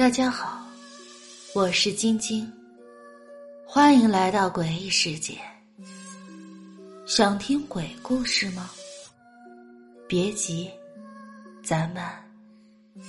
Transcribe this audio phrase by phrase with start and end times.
[0.00, 0.66] 大家好，
[1.54, 2.50] 我是晶晶，
[3.66, 5.34] 欢迎来到诡异世界。
[7.04, 8.70] 想听鬼故事吗？
[10.08, 10.70] 别急，
[11.62, 12.02] 咱们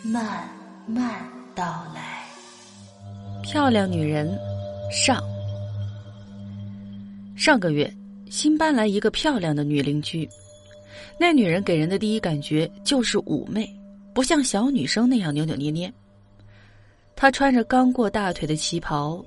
[0.03, 0.49] 慢
[0.85, 1.23] 慢
[1.55, 2.25] 道来。
[3.41, 4.37] 漂亮女人
[4.91, 5.23] 上。
[7.37, 7.89] 上个月
[8.29, 10.29] 新搬来一个漂亮的女邻居，
[11.17, 13.65] 那女人给人的第一感觉就是妩媚，
[14.13, 15.89] 不像小女生那样扭扭捏捏。
[17.21, 19.23] 她穿着刚过大腿的旗袍，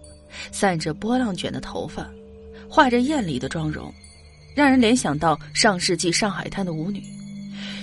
[0.51, 2.11] 散着波浪卷的头发，
[2.69, 3.95] 画着艳丽的妆容，
[4.53, 7.01] 让人联想到上世纪上海滩的舞女。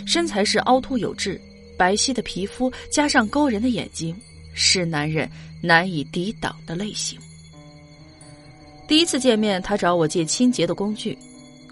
[0.06, 1.40] 身材是凹凸有致，
[1.78, 4.14] 白皙的皮肤加上勾人的眼睛，
[4.54, 7.18] 是男人难以抵挡的类型。
[8.90, 11.18] 第一次见面，他找我借清洁的工具。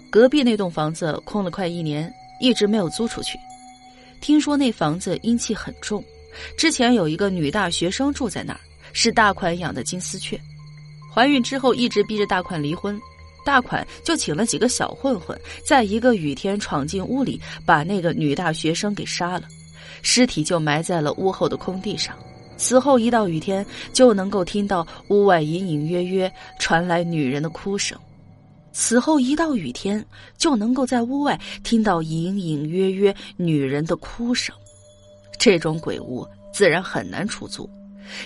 [0.08, 3.38] 隔壁那栋房子空了快一年，一直没有租出去。
[4.18, 6.02] 听说那房子阴气很重。
[6.56, 8.60] 之前有一个女大学生住在那儿，
[8.92, 10.40] 是大款养的金丝雀。
[11.12, 13.00] 怀孕之后一直逼着大款离婚，
[13.44, 19.42] 大款就请了几个小混混，在一个雨天闯进屋里，把那个女大学生给杀了，
[20.02, 22.16] 尸体就埋在了屋后的空地上。
[22.56, 27.98] 此后一到雨天，就能够听到屋外隐隐约约传来女人的哭声。
[28.72, 30.04] 此后一到雨天，
[30.38, 34.54] 就能够在屋外听到隐隐约约女人的哭声。
[35.40, 37.68] 这种鬼屋自然很难出租，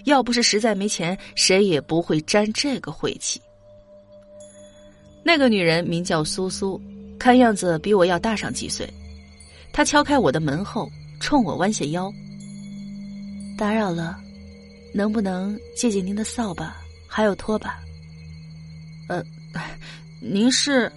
[0.03, 3.41] 要不是实在没钱，谁也不会沾这个晦气。
[5.23, 6.79] 那个女人名叫苏苏，
[7.17, 8.93] 看样子比我要大上几岁。
[9.73, 12.13] 她敲开我的门后，冲我弯下腰
[13.57, 14.19] ：“打扰了，
[14.93, 16.77] 能不能借借您的扫把
[17.07, 17.79] 还有拖把
[19.09, 19.25] ？”“呃，
[20.21, 20.91] 您是？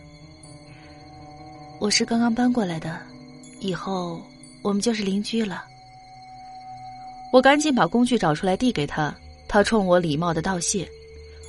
[1.79, 2.99] 我是刚刚搬过来的，
[3.59, 4.19] 以后
[4.63, 5.63] 我们就是邻居了。”
[7.31, 9.13] 我赶紧把工具找出来递给他，
[9.47, 10.87] 他冲我礼貌的道谢。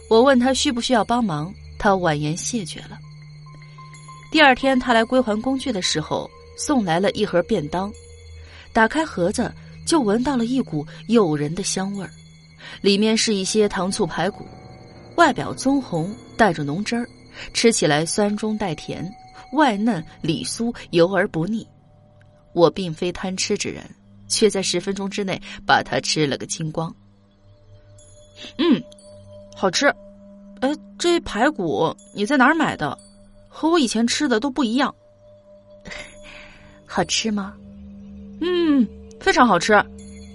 [0.09, 2.99] 我问他需不需要帮忙，他婉言谢绝了。
[4.31, 7.93] 第二天他来归还工具的时候，送来了一盒便当。
[8.73, 9.53] 打开盒子，
[9.87, 12.11] 就闻到了一股诱人的香味儿，
[12.81, 14.45] 里面是一些糖醋排骨，
[15.17, 17.09] 外表棕红，带着浓汁儿，
[17.55, 19.11] 吃起来酸中带甜，
[19.53, 21.67] 外嫩里酥，油而不腻。
[22.53, 23.83] 我并非贪吃之人。
[24.29, 26.95] 却在十分钟之内把它吃了个精光。
[28.59, 28.81] 嗯，
[29.57, 29.87] 好吃。
[30.61, 32.97] 哎，这排骨你在哪儿买的？
[33.49, 34.95] 和我以前吃的都不一样。
[36.87, 37.55] 好吃吗？
[38.41, 38.87] 嗯，
[39.19, 39.73] 非常好吃，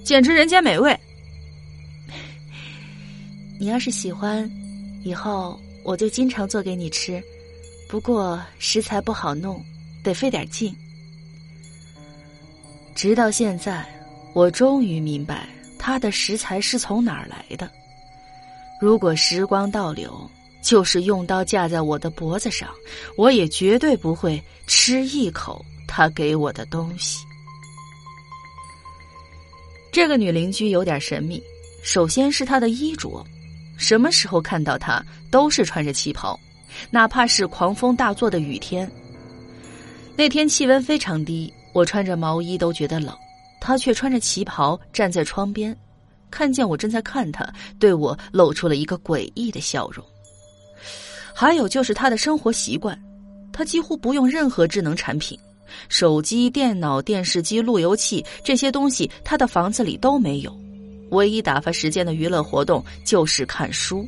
[0.04, 0.98] 简直人间美味。
[3.60, 4.50] 你要是喜欢，
[5.04, 7.24] 以后我就经常做给你吃。
[7.88, 9.64] 不过食材不好弄，
[10.04, 10.76] 得费点劲。
[12.96, 13.86] 直到现在，
[14.34, 17.70] 我终于明白他的食材是从哪儿来的。
[18.80, 20.30] 如果时光倒流，
[20.62, 22.70] 就是用刀架在我的脖子上，
[23.18, 27.26] 我也绝对不会吃一口他给我的东西。
[29.92, 31.42] 这个女邻居有点神秘，
[31.84, 33.24] 首先是她的衣着，
[33.78, 36.40] 什么时候看到她都是穿着旗袍，
[36.90, 38.90] 哪怕是狂风大作的雨天。
[40.16, 41.54] 那天气温非常低。
[41.74, 43.16] 我穿着毛衣都觉得冷，
[43.60, 45.76] 他却穿着旗袍站在窗边，
[46.30, 50.06] 看见我正在看他，对我露出了一个诡异的笑容。
[51.34, 52.98] 还有就是他的生活习惯，
[53.52, 55.38] 他几乎不用任何智能产品，
[55.90, 60.56] 手机、电脑、电视机、路由器这些东西，他的房子里都没有。
[61.10, 64.08] 唯一打发时间的娱乐活动就是看书，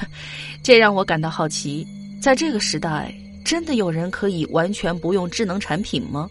[0.62, 1.86] 这让我感到好奇：
[2.20, 6.28] 在这个时代，真的有人可以完全不用智能产品吗？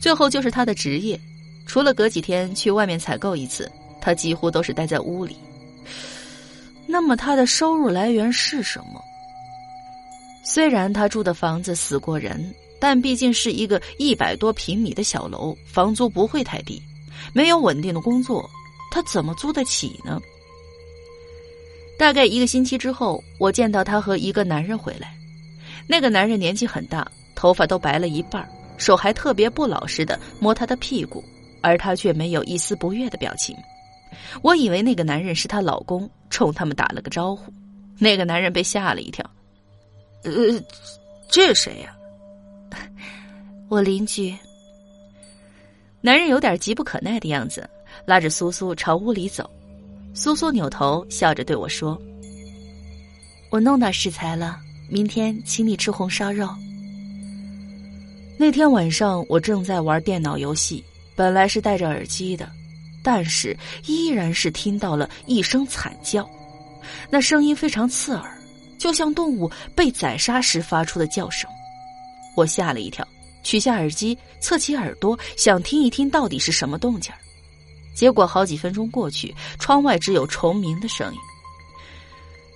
[0.00, 1.20] 最后就是他的职业，
[1.66, 5.36] 除了隔几天去外面采购一次，他几乎都是待在屋里。
[6.86, 9.00] 那么他的收入来源是什么？
[10.42, 16.82] 虽然他住的房子死过人，但毕竟是一个一百多平米的小楼，房租不会太低。
[17.34, 18.48] 没有稳定的工作，
[18.90, 20.18] 他怎么租得起呢？
[21.98, 25.14] 大概一个星期之后，我见到他和一个男人回来，
[25.86, 28.48] 那个男人年纪很大，头发都白了一半儿。
[28.80, 31.22] 手还特别不老实的摸她的屁股，
[31.60, 33.54] 而她却没有一丝不悦的表情。
[34.42, 37.52] 我以为那个男人是她老公，冲他们打了个招呼。
[37.98, 39.24] 那个男人被吓了一跳
[40.24, 40.32] ：“呃，
[41.28, 41.94] 这是谁呀？”
[43.68, 44.34] 我邻居。
[46.00, 47.68] 男人有点急不可耐的样子，
[48.06, 49.48] 拉着苏苏朝屋里走。
[50.14, 52.00] 苏苏扭头笑着对我说
[53.52, 56.48] ：“我弄到食材了，明天请你吃红烧肉。”
[58.40, 60.82] 那天晚上，我正在玩电脑游戏，
[61.14, 62.50] 本来是戴着耳机的，
[63.02, 63.54] 但是
[63.84, 66.26] 依然是听到了一声惨叫，
[67.10, 68.32] 那声音非常刺耳，
[68.78, 71.50] 就像动物被宰杀时发出的叫声。
[72.34, 73.06] 我吓了一跳，
[73.42, 77.12] 取下耳机，侧起耳朵想听一听到底是什么动静
[77.94, 81.20] 结果好几分钟过去，窗外只有虫鸣的声音。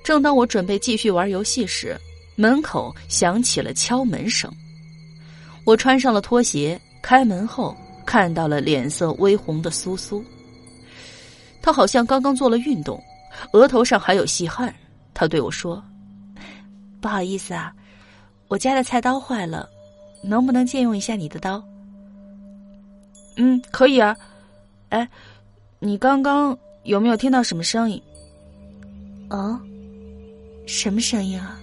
[0.02, 1.94] 正当我准备继续玩游戏时，
[2.36, 4.50] 门口响起了敲门声。
[5.64, 7.74] 我穿上了拖鞋，开门后
[8.04, 10.22] 看到了脸色微红的苏苏。
[11.62, 13.02] 他好像刚刚做了运动，
[13.52, 14.74] 额头上还有细汗。
[15.14, 15.82] 他对我说
[17.00, 17.72] ：“不好意思啊，
[18.48, 19.68] 我家的菜刀坏了，
[20.22, 21.62] 能不能借用一下你的刀
[23.36, 24.14] ？”“嗯，可以啊。
[24.90, 25.08] ”“哎，
[25.78, 28.00] 你刚刚有没有听到什么声音
[29.30, 29.58] ？”“哦，
[30.66, 31.58] 什么声音啊？”“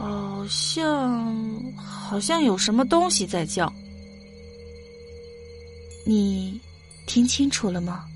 [0.00, 1.30] 好像
[1.76, 3.70] 好像有什么东西在叫。
[6.06, 6.58] ”“你
[7.06, 8.06] 听清楚了吗？”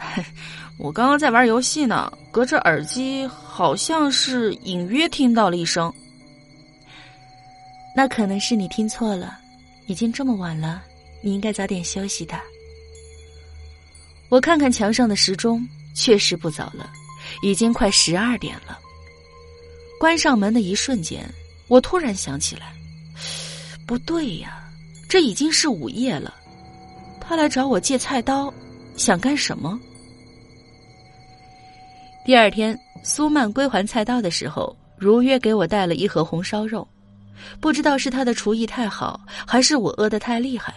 [0.78, 5.92] 我刚刚在玩游戏呢，隔着耳机好像是隐约听到了一声。
[7.94, 9.38] 那可能是你听错了，
[9.86, 10.82] 已经这么晚了，
[11.22, 12.34] 你应该早点休息的。
[14.30, 15.64] 我看看墙上的时钟，
[15.94, 16.90] 确实不早了，
[17.42, 18.80] 已经快十二点了。
[19.98, 21.24] 关上门的一瞬间，
[21.68, 22.72] 我突然想起来，
[23.86, 24.68] 不对呀，
[25.08, 26.34] 这已经是午夜了，
[27.20, 28.52] 他来找我借菜刀。
[28.96, 29.76] 想干什么？
[32.24, 36.86] 第二天，苏曼归还菜刀的时候，如约给我带了一盒红烧肉。
[37.60, 40.72] 不知道是他的厨艺太好，还是我饿得太厉害，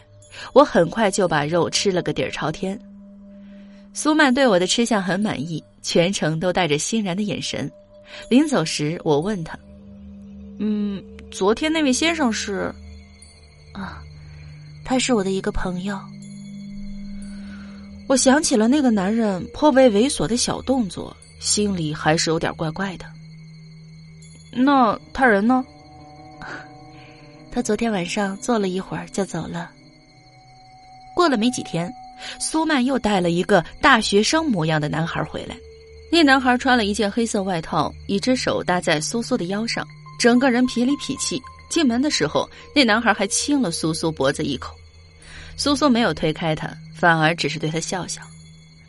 [0.51, 2.79] 我很快就把肉吃了个底儿朝天。
[3.93, 7.71] 苏曼对我的吃相很满意，全程都带着欣然的眼神。
[8.29, 9.57] 临走时，我问他
[10.59, 12.73] ：“嗯，昨天那位先生是？
[13.73, 14.01] 啊，
[14.83, 15.99] 他是我的一个朋友。”
[18.07, 23.05] 我想起了那个男人颇为猥琐的小动作，心里还是有点怪怪的。
[24.53, 25.63] 那他人呢？
[27.51, 29.69] 他昨天晚上坐了一会儿就走了。
[31.13, 31.91] 过了没几天，
[32.39, 35.57] 苏曼又带了一个大学生模样的男孩回来。
[36.09, 39.85] 那男孩穿了一件黑色外套，一只手搭在苏苏的腰上，
[40.17, 41.41] 整个人痞里痞气。
[41.69, 44.73] 进门的时候，那男孩还亲了苏苏脖子一口。
[45.57, 48.21] 苏苏没有推开他，反而只是对他笑笑。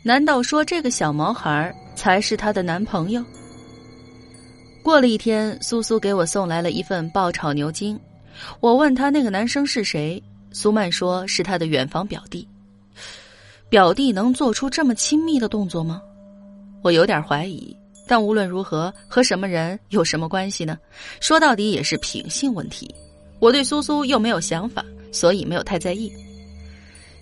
[0.01, 3.21] 难道说这个小毛孩才是她的男朋友？
[4.81, 7.99] 过了一天，苏苏给我送来了一份爆炒牛筋。
[8.61, 10.23] 我问他那个男生是谁，
[10.53, 12.47] 苏曼说是他的远房表弟。
[13.67, 16.01] 表弟能做出这么亲密的动作吗？
[16.81, 17.75] 我有点怀疑。
[18.07, 20.77] 但无论如何，和什么人有什么关系呢？
[21.19, 22.93] 说到底也是品性问题。
[23.39, 26.11] 我对苏苏又没有想法，所以没有太在意。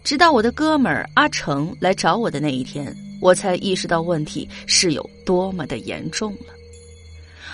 [0.04, 6.54] 直到我的哥们儿阿成来找我的那一天，我才意识到问题是有多么的严重了。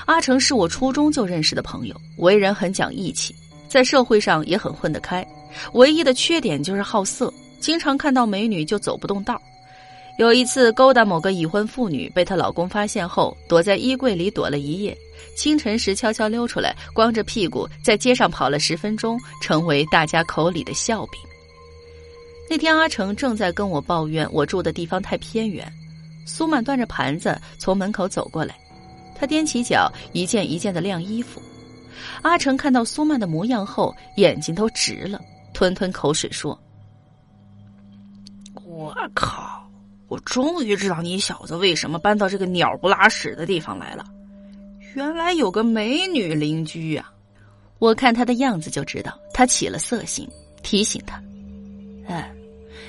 [0.06, 3.34] 阿成是我初中就认识的朋友，为人很讲义气，
[3.68, 5.28] 在社会上也很混得开。
[5.74, 9.42] 唯一的缺点就是好色，经常看到美女就走不动道。
[10.18, 14.96] 有一次勾搭某个已婚妇女，被她老公发现后，躲在衣柜里躲了一夜。
[15.36, 21.20] 清晨时悄悄溜出来，光着屁股在街上跑了十分钟，成为大家口里的笑柄。
[22.48, 25.72] 那天，阿成正在跟我抱怨我住的地方太偏远。
[26.26, 28.56] 苏曼端着盘子从门口走过来，
[29.16, 31.42] 她踮起脚，一件一件的晾衣服。
[32.22, 35.20] 阿成看到苏曼的模样后，眼睛都直了，
[35.54, 36.58] 吞吞口水说
[38.64, 39.68] ：“我靠！
[40.14, 44.06] 我终于知道你小子为什么搬到这个鸟不拉屎的地方来了。
[44.94, 47.12] 原来有个美女邻居啊！
[47.80, 50.30] 我看他的样子就知道他起了色心，
[50.62, 51.20] 提醒他。”
[52.08, 52.32] 哎，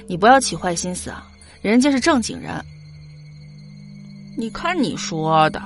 [0.07, 1.27] 你不要起坏心思啊！
[1.63, 2.63] 人家是正经人。
[4.37, 5.63] 你看你说的，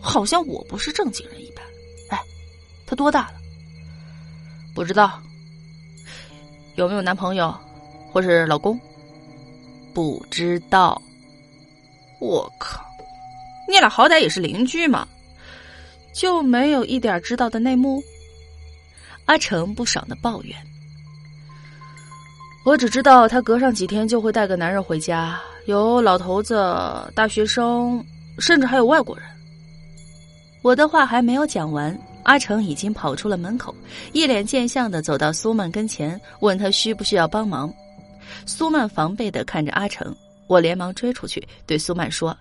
[0.00, 1.62] 好像我不是正经人一般。
[2.08, 2.18] 哎，
[2.86, 3.34] 他多大了？
[4.74, 5.20] 不知道。
[6.76, 7.54] 有没有男朋友，
[8.10, 8.80] 或是老公？
[9.92, 11.00] 不知道。
[12.20, 12.84] 我靠！
[13.68, 15.06] 你俩好歹也是邻居嘛，
[16.12, 18.02] 就没有一点知道的内幕？
[19.26, 20.56] 阿成不爽的抱怨。
[22.64, 26.54] 我只知道他隔上几天就会带个男人回家，有老头子、
[27.14, 28.04] 大学生，
[28.38, 29.24] 甚至还有外国人。
[30.62, 33.74] 我的话还没有讲完，阿成已经跑出了门口，
[34.12, 37.72] 一脸贱相的走到苏曼跟前，问他需不需要帮忙。
[38.46, 40.14] 苏曼防备的看着阿成，
[40.46, 42.36] 我连忙追出去，对苏曼说：“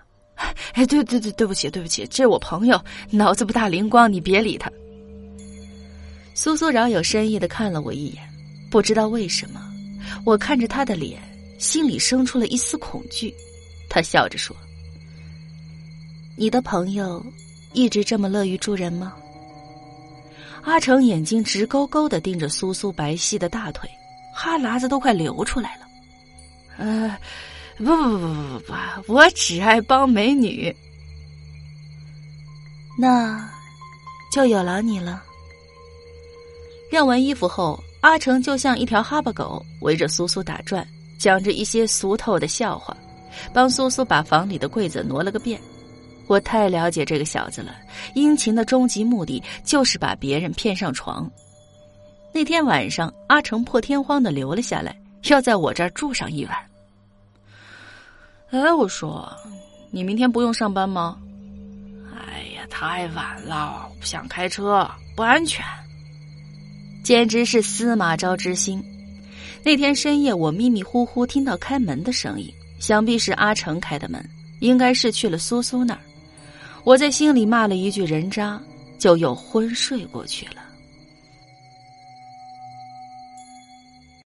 [0.73, 4.71] 哎，对对对，对不起对不起，这我朋友脑子不大灵光，你别理他。”
[6.33, 8.23] 苏苏饶有深意的看了我一眼，
[8.71, 9.61] 不知道为什么。
[10.25, 11.21] 我看着他的脸，
[11.59, 13.33] 心里生出了一丝恐惧。
[13.89, 14.55] 他笑着说
[16.37, 17.23] ：“你的朋友
[17.73, 19.13] 一直这么乐于助人吗？”
[20.63, 23.89] 阿成眼睛直勾勾的盯着苏苏白皙的大腿，
[24.41, 25.85] 哈喇子都快流出来了。
[26.77, 27.17] 呃，
[27.75, 30.73] 不不不不不不，我只爱帮美女。
[32.97, 33.51] 那，
[34.31, 35.21] 就有劳你了。
[36.89, 40.87] 晾完衣服后，阿成就像一条哈巴狗围着苏苏打转，
[41.19, 42.95] 讲着一些俗透的笑话，
[43.51, 45.59] 帮苏苏把房里的柜子挪了个遍。
[46.27, 47.75] 我太了解这个小子了，
[48.15, 51.29] 殷勤的终极目的就是把别人骗上床。
[52.31, 54.95] 那天晚上，阿成破天荒的留了下来，
[55.29, 56.55] 要在我这儿住上一晚。
[58.51, 59.31] 哎，我说，
[59.91, 61.17] 你明天不用上班吗？
[62.13, 65.65] 哎呀，太晚了，不想开车，不安全。
[67.03, 68.83] 简直是司马昭之心。
[69.63, 74.23] 那天深夜，我迷迷糊糊听到开门的声音，想必是阿成开的门，
[74.59, 75.99] 应该是去了苏苏那儿。
[76.83, 78.61] 我在心里骂了一句人渣，
[78.97, 80.61] 就又昏睡过去了。